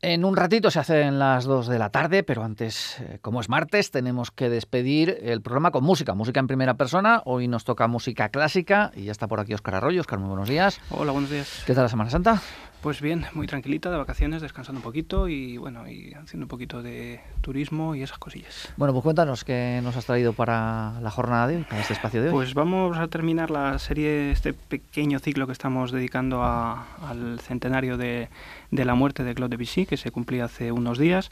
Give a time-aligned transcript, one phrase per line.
[0.00, 3.48] En un ratito se hacen las 2 de la tarde, pero antes, eh, como es
[3.48, 7.20] martes, tenemos que despedir el programa con música, música en primera persona.
[7.24, 10.00] Hoy nos toca música clásica y ya está por aquí Óscar Arroyo.
[10.00, 10.80] Óscar, muy buenos días.
[10.90, 11.64] Hola, buenos días.
[11.66, 12.40] ¿Qué tal la Semana Santa?
[12.82, 16.80] Pues bien, muy tranquilita, de vacaciones, descansando un poquito y bueno, y haciendo un poquito
[16.80, 18.72] de turismo y esas cosillas.
[18.76, 22.22] Bueno, pues cuéntanos qué nos has traído para la jornada de hoy, para este espacio
[22.22, 22.32] de hoy.
[22.32, 28.28] Pues vamos a terminar la serie, este pequeño ciclo que estamos dedicando al centenario de,
[28.70, 31.30] de, la muerte de Claude Debussy, que se cumplía hace unos días.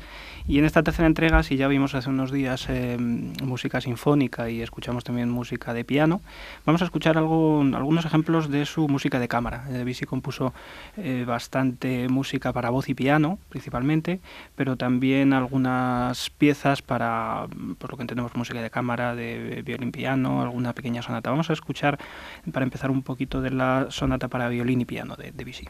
[0.48, 4.62] Y en esta tercera entrega, si ya vimos hace unos días eh, música sinfónica y
[4.62, 6.20] escuchamos también música de piano,
[6.64, 9.64] vamos a escuchar algo, algunos ejemplos de su música de cámara.
[9.68, 10.52] Debussy compuso
[10.96, 14.20] eh, bastante música para voz y piano, principalmente,
[14.54, 17.46] pero también algunas piezas para,
[17.78, 21.28] por lo que entendemos, música de cámara, de violín piano, alguna pequeña sonata.
[21.28, 21.98] Vamos a escuchar,
[22.52, 25.68] para empezar, un poquito de la sonata para violín y piano de Debussy.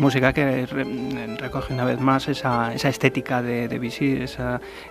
[0.00, 0.64] Música que
[1.38, 3.90] recoge una vez más esa, esa estética de, de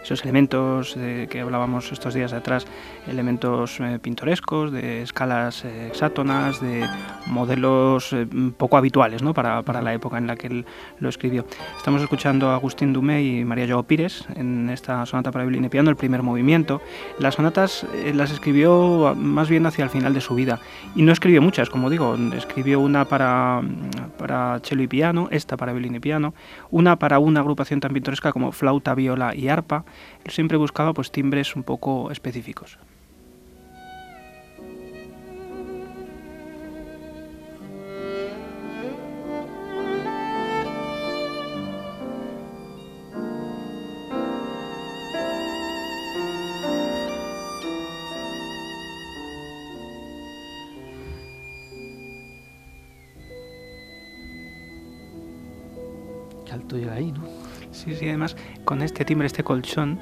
[0.03, 2.67] esos elementos de, que hablábamos estos días atrás,
[3.07, 5.91] elementos eh, pintorescos, de escalas eh,
[6.61, 6.87] de
[7.25, 9.33] modelos eh, poco habituales ¿no?
[9.33, 10.65] para, para, la época en la que él
[10.99, 11.45] lo escribió.
[11.77, 15.69] Estamos escuchando a Agustín Dumé y María Joao Pires en esta sonata para violín y
[15.69, 16.81] piano, el primer movimiento.
[17.17, 20.59] Las sonatas las escribió más bien hacia el final de su vida
[20.95, 23.61] y no escribió muchas, como digo, escribió una para,
[24.19, 24.98] para cello y piano,
[25.31, 26.33] esta para violín y piano,
[26.71, 29.85] una para una agrupación tan pintoresca como flauta, viola y arpa.
[30.25, 32.77] Siempre buscaba pues timbres un poco específicos.
[56.91, 57.23] Ahí, ¿no?
[57.71, 58.35] Sí, sí, además
[58.65, 59.99] con este timbre, este colchón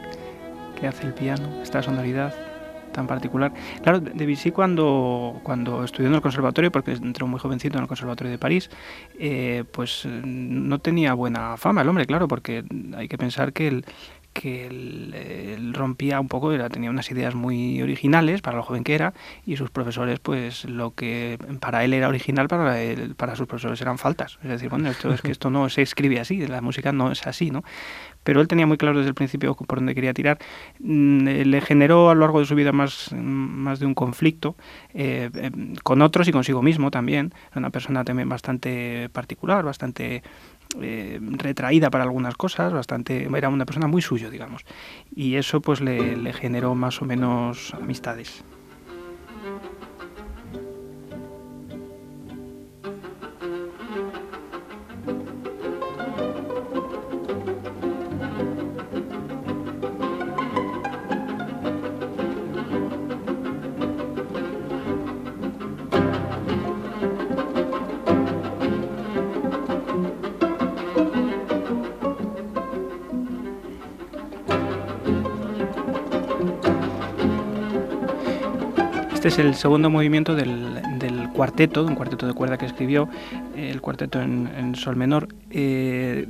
[0.79, 2.33] que hace el piano, esta sonoridad
[2.91, 3.53] tan particular.
[3.83, 8.31] Claro, Debussy cuando, cuando estudió en el conservatorio, porque entró muy jovencito en el conservatorio
[8.31, 8.69] de París,
[9.19, 12.63] eh, pues no tenía buena fama el hombre, claro, porque
[12.95, 13.85] hay que pensar que el,
[14.39, 18.93] que él, rompía un poco, era, tenía unas ideas muy originales para lo joven que
[18.93, 19.13] era
[19.45, 23.81] y sus profesores, pues lo que para él era original, para, él, para sus profesores
[23.81, 24.37] eran faltas.
[24.43, 27.25] Es decir, bueno, esto es que esto no se escribe así, la música no es
[27.25, 27.63] así, ¿no?
[28.23, 30.37] Pero él tenía muy claro desde el principio por dónde quería tirar.
[30.79, 34.57] Mm, eh, le generó a lo largo de su vida más, más de un conflicto
[34.93, 37.33] eh, eh, con otros y consigo mismo también.
[37.51, 40.23] Era una persona también bastante particular, bastante
[40.81, 44.63] eh, retraída para algunas cosas, bastante era una persona muy suyo, digamos.
[45.15, 48.43] Y eso pues le, le generó más o menos amistades.
[79.27, 83.09] Este es el segundo movimiento del, del cuarteto, un cuarteto de cuerda que escribió,
[83.57, 85.27] el cuarteto en, sol menor.
[85.59, 86.27] Eh,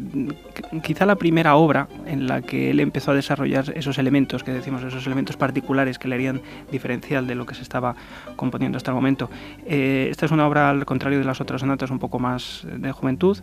[0.83, 4.81] quizá la primera obra en la que él empezó a desarrollar esos elementos que decimos,
[4.83, 6.41] esos elementos particulares que le harían
[6.71, 7.93] diferencial de lo que se estaba
[8.37, 9.29] componiendo hasta el momento.
[9.65, 12.89] Eh, esta es una obra, al contrario de las otras sonatas, un poco más de
[12.93, 13.37] juventud.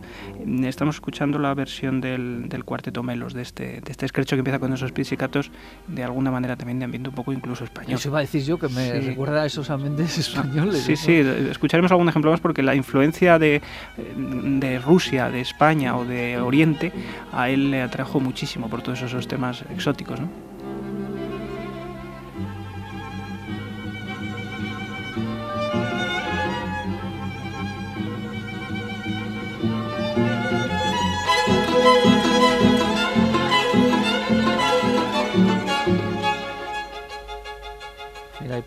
[0.63, 4.57] Estamos escuchando la versión del, del cuarteto Melos, de este, de este escrecho que empieza
[4.57, 5.51] con esos pizzicatos,
[5.87, 7.93] de alguna manera también de ambiente un poco incluso español.
[7.93, 10.81] Eso iba a decir yo, que me recuerda a esos ambientes españoles.
[10.81, 11.13] Sí, sí,
[11.51, 13.61] escucharemos algún ejemplo más porque la influencia de,
[14.17, 16.91] de Rusia, de España o de Oriente
[17.31, 20.19] a él le atrajo muchísimo por todos esos temas exóticos.
[20.19, 20.29] ¿no?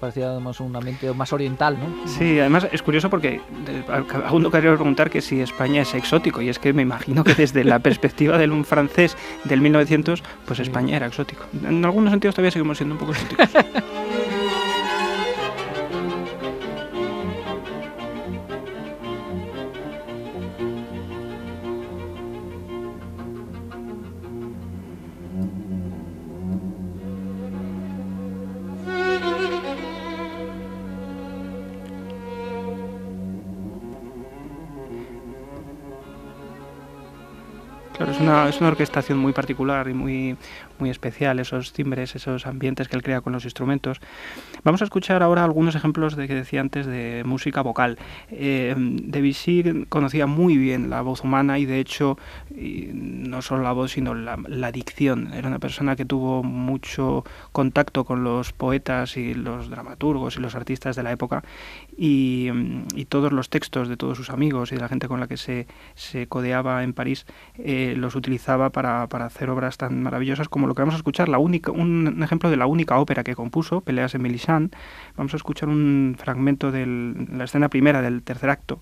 [0.00, 2.06] Parecía un ambiente más oriental, ¿no?
[2.06, 3.41] Sí, además es curioso porque
[4.25, 7.35] aún no quería preguntar que si España es exótico, y es que me imagino que
[7.35, 11.45] desde la perspectiva de un francés del 1900, pues España era exótico.
[11.67, 13.49] En algunos sentidos todavía seguimos siendo un poco exóticos.
[38.00, 40.37] es una orquestación muy particular y muy,
[40.79, 44.00] muy especial, esos timbres, esos ambientes que él crea con los instrumentos.
[44.65, 47.99] Vamos a escuchar ahora algunos ejemplos de que decía antes de música vocal.
[48.31, 52.19] Eh, Debussy conocía muy bien la voz humana y de hecho
[52.50, 55.33] no solo la voz sino la, la, dicción.
[55.35, 60.55] Era una persona que tuvo mucho contacto con los poetas y los dramaturgos y los
[60.55, 61.43] artistas de la época
[62.00, 62.49] y,
[62.95, 65.37] y todos los textos de todos sus amigos y de la gente con la que
[65.37, 65.67] se,
[65.97, 70.77] se codeaba en París eh, los utilizaba para, para hacer obras tan maravillosas como lo
[70.77, 74.15] que vamos a escuchar, la única, un ejemplo de la única ópera que compuso, Peleas
[74.15, 74.77] en Mélisande.
[75.17, 78.81] Vamos a escuchar un fragmento de la escena primera del tercer acto.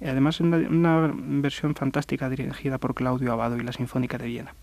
[0.00, 4.54] Además, una, una versión fantástica dirigida por Claudio Abado y la Sinfónica de Viena.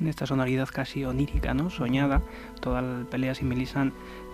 [0.00, 1.70] En esta sonoridad casi onírica, ¿no?
[1.70, 2.22] soñada.
[2.60, 3.50] Toda la pelea sin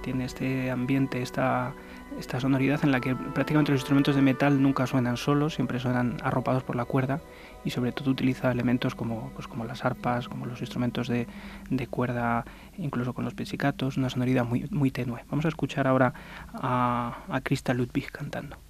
[0.02, 1.74] tiene este ambiente, esta,
[2.18, 6.18] esta sonoridad en la que prácticamente los instrumentos de metal nunca suenan solos, siempre suenan
[6.22, 7.20] arropados por la cuerda
[7.64, 11.26] y sobre todo utiliza elementos como, pues como las arpas, como los instrumentos de,
[11.70, 12.44] de cuerda,
[12.78, 15.24] incluso con los pizzicatos, una sonoridad muy, muy tenue.
[15.28, 16.14] Vamos a escuchar ahora
[16.54, 18.65] a, a Christa Ludwig cantando.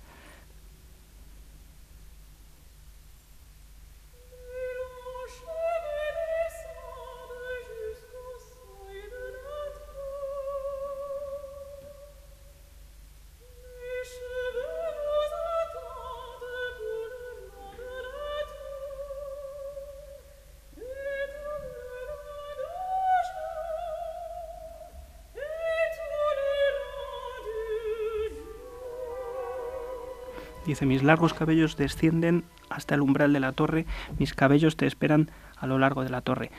[30.66, 33.86] Dice, mis largos cabellos descienden hasta el umbral de la torre,
[34.18, 36.50] mis cabellos te esperan a lo largo de la torre.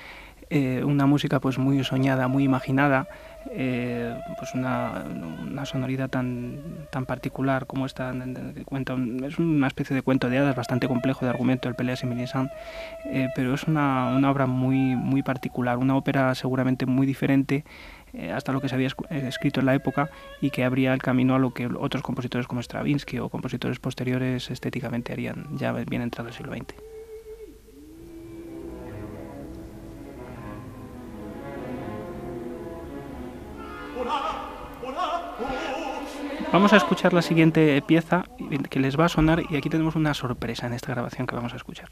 [0.49, 3.05] Eh, una música pues muy soñada, muy imaginada,
[3.51, 5.03] eh, pues una,
[5.41, 8.13] una, sonoridad tan, tan particular como esta
[8.63, 13.09] cuento, es una especie de cuento de hadas bastante complejo de argumento el Pelea y
[13.09, 17.65] eh, pero es una, una, obra muy, muy particular, una ópera seguramente muy diferente
[18.17, 20.09] eh, hasta lo que se había eh, escrito en la época
[20.41, 24.49] y que abría el camino a lo que otros compositores como Stravinsky o compositores posteriores
[24.49, 26.73] estéticamente harían ya bien entrado el siglo XX.
[36.51, 38.25] Vamos a escuchar la siguiente pieza
[38.71, 41.53] que les va a sonar y aquí tenemos una sorpresa en esta grabación que vamos
[41.53, 41.89] a escuchar.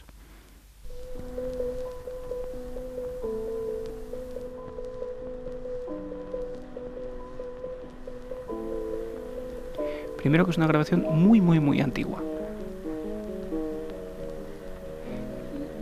[10.25, 12.20] Primero que es una grabación muy, muy, muy antigua.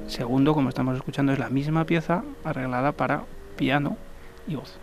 [0.07, 3.23] Segundo, como estamos escuchando, es la misma pieza arreglada para
[3.55, 3.95] piano
[4.45, 4.77] y voz.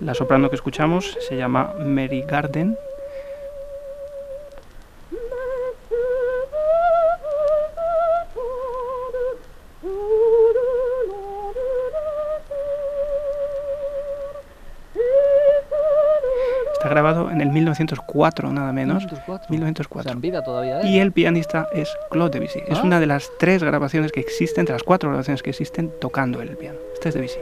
[0.00, 2.76] La soprano que escuchamos se llama Mary Garden
[16.88, 19.06] grabado en el 1904, nada menos.
[19.48, 20.18] 1904.
[20.20, 20.82] vida todavía.
[20.84, 22.60] Y el pianista es Claude Debussy.
[22.66, 22.82] Es ah.
[22.82, 26.56] una de las tres grabaciones que existen, entre las cuatro grabaciones que existen, tocando el
[26.56, 26.78] piano.
[26.94, 27.38] Este es Debussy.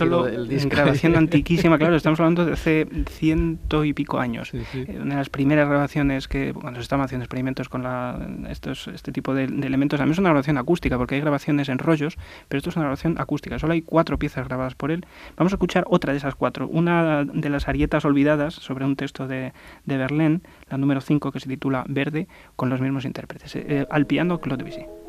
[0.00, 0.26] Solo
[0.66, 4.48] grabación antiquísima, claro, estamos hablando de hace ciento y pico años.
[4.48, 4.84] Sí, sí.
[4.88, 8.88] Eh, Una de las primeras grabaciones que, cuando se estaban haciendo experimentos con la, estos,
[8.88, 12.16] este tipo de, de elementos, también es una grabación acústica, porque hay grabaciones en rollos,
[12.48, 13.58] pero esto es una grabación acústica.
[13.58, 15.04] Solo hay cuatro piezas grabadas por él.
[15.36, 16.68] Vamos a escuchar otra de esas cuatro.
[16.68, 19.52] Una de las arietas olvidadas sobre un texto de,
[19.84, 20.40] de Verlaine,
[20.70, 23.56] la número 5, que se titula Verde, con los mismos intérpretes.
[23.56, 24.99] Eh, al piano, Claude Debussy.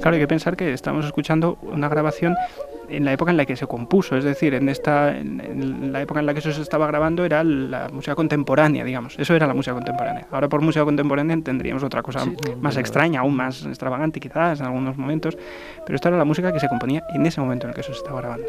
[0.00, 2.36] Claro, hay que pensar que estamos escuchando una grabación
[2.96, 6.20] en la época en la que se compuso, es decir, en esta en, la época
[6.20, 9.18] en la que eso se estaba grabando era la música contemporánea, digamos.
[9.18, 10.26] Eso era la música contemporánea.
[10.30, 14.66] Ahora por música contemporánea entenderíamos otra cosa Sí, más extraña, aún más extravagante quizás en
[14.66, 15.36] algunos momentos,
[15.84, 17.92] pero esta era la música que se componía en ese momento en el que eso
[17.92, 18.46] se estaba grabando.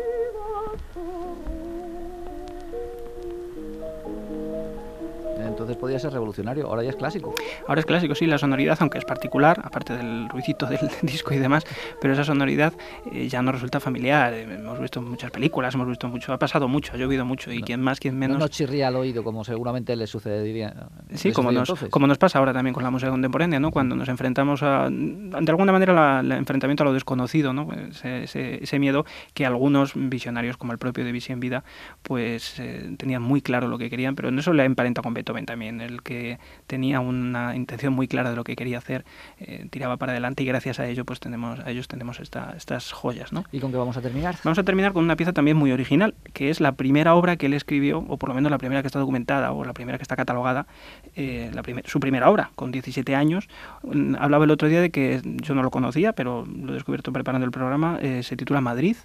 [5.85, 7.33] Podía ser revolucionario, ahora ya es clásico.
[7.67, 11.37] Ahora es clásico, sí, la sonoridad, aunque es particular, aparte del ruidito del disco y
[11.37, 11.63] demás,
[12.01, 12.73] pero esa sonoridad
[13.11, 14.33] eh, ya no resulta familiar.
[14.33, 17.59] Eh, hemos visto muchas películas, hemos visto mucho, ha pasado mucho, ha llovido mucho, y
[17.59, 17.65] No.
[17.65, 18.37] quien más, quien menos.
[18.37, 20.73] No nos chirría al oído, como seguramente le sucedería.
[21.13, 21.89] Sí, le como nos, entonces.
[21.89, 23.69] como nos pasa ahora también con la música contemporánea, ¿no?
[23.71, 27.67] Cuando nos enfrentamos a, de alguna manera, el enfrentamiento a lo desconocido, ¿no?
[27.73, 31.63] Ese, ese- ese miedo que algunos visionarios, como el propio Debussy en vida,
[32.01, 35.45] pues eh, tenían muy claro lo que querían, pero en eso le emparenta con Beethoven
[35.45, 39.05] también, el que tenía una intención muy clara de lo que quería hacer,
[39.39, 42.91] eh, tiraba para adelante y gracias a ello, pues tenemos, a ellos tenemos esta- estas
[42.91, 43.43] joyas, ¿no?
[43.51, 44.35] ¿Y con qué vamos a terminar?
[44.43, 47.45] Vamos a terminar con una pieza también muy original, que es la primera obra que
[47.47, 50.03] él escribió, o por lo menos la primera que está documentada, o la primera que
[50.03, 50.67] está catalogada,
[51.15, 53.47] eh, la primer- su primera obra, con 17 años.
[53.83, 57.11] Mm, Hablaba el otro día de que yo no lo conocía, pero lo he descubierto
[57.13, 58.95] preparando el programa, eh, se titula Madrid.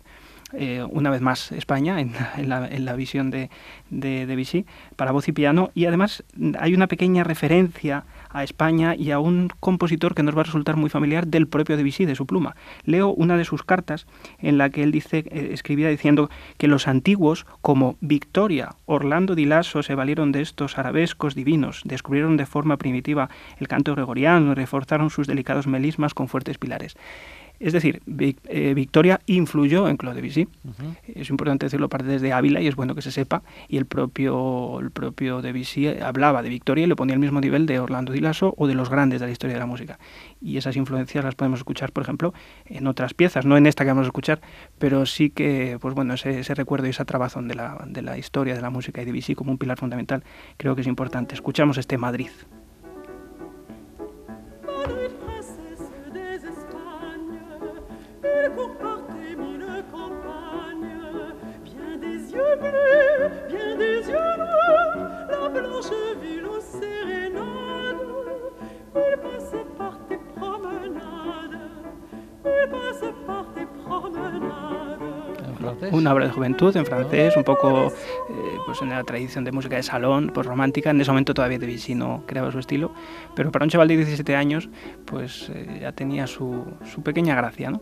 [0.53, 2.13] Eh, una vez más España en,
[2.49, 3.51] la, visión de,
[3.91, 4.67] de, Vichy
[4.97, 6.25] para voz y piano y además
[6.59, 10.77] hay una pequeña referencia a España y a un compositor que nos va a resultar
[10.77, 12.57] muy familiar del propio Debussy, de su pluma.
[12.85, 14.07] Leo una de sus cartas
[14.39, 19.45] en la que él dice, eh, escribía diciendo que los antiguos, como Victoria, Orlando di
[19.45, 24.55] Lasso, se valieron de estos arabescos divinos, descubrieron de forma primitiva el canto gregoriano y
[24.55, 26.97] reforzaron sus delicados melismas con fuertes pilares.
[27.61, 30.49] Es decir, Vic- eh, Victoria influyó en Claude Debussy.
[31.07, 33.43] Es importante decirlo parte desde Ávila y es bueno que se sepa.
[33.69, 37.67] Y el propio, el propio Debussy hablaba de Victoria y lo ponía al mismo nivel
[37.67, 39.99] de Orlando Di Lasso o de los grandes de la historia de la música.
[40.41, 42.33] Y esas influencias las podemos escuchar, por ejemplo,
[42.65, 44.41] en otras piezas, no en esta que vamos a escuchar,
[44.79, 48.17] pero sí que, pues bueno, ese, ese recuerdo y esa trabazón de la, de la
[48.17, 50.25] historia de la música y Debussy como un pilar fundamental
[50.57, 51.35] creo que es importante.
[51.35, 51.99] Escuchamos este.
[51.99, 52.29] Madrid,
[75.81, 75.99] francés?
[75.99, 79.77] Una obra de juventud en francés, un poco eh, pues en la tradición de música
[79.77, 80.91] de salón, pues romántica.
[80.91, 82.93] En ese momento todavía Debussy no creaba su estilo,
[83.35, 84.69] pero para un chaval de 17 años,
[85.05, 87.81] pues eh, ya tenía su, su pequeña gracia, ¿no?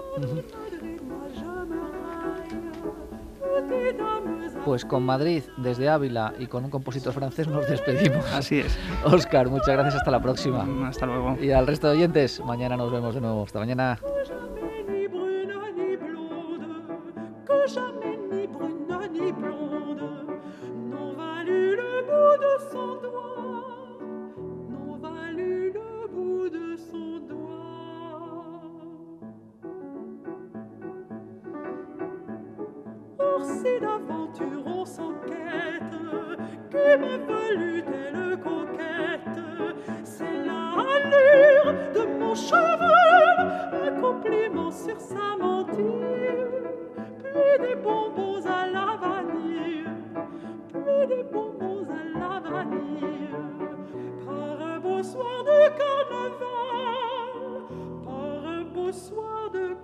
[4.64, 8.24] Pues con Madrid, desde Ávila y con un compositor francés nos despedimos.
[8.34, 8.78] Así es.
[9.04, 10.66] Oscar, muchas gracias, hasta la próxima.
[10.86, 11.38] Hasta luego.
[11.40, 13.44] Y al resto de oyentes, mañana nos vemos de nuevo.
[13.44, 13.98] Hasta mañana.
[38.42, 39.38] Conquête,
[40.04, 46.48] c'est l'allure de mon cheval, un compliment sur sa mentire,
[47.22, 49.84] puis des bonbons à la vanille,
[50.72, 53.30] puis des bonbons à la vanille,
[54.24, 57.34] par un beau soir de carnaval,
[58.04, 59.77] par un beau soir de.